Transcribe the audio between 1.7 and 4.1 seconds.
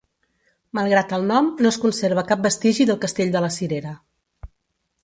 es conserva cap vestigi del castell de la Cirera.